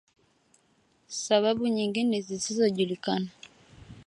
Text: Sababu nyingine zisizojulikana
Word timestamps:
Sababu 1.21 1.67
nyingine 1.69 2.21
zisizojulikana 2.21 3.29